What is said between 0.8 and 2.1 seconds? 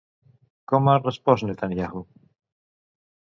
ha respost Netanyahu?